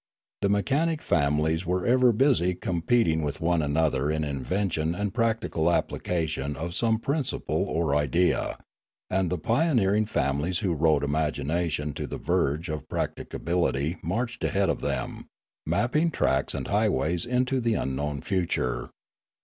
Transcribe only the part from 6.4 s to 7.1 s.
of some